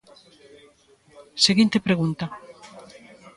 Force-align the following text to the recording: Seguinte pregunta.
Seguinte 1.45 1.77
pregunta. 1.87 2.25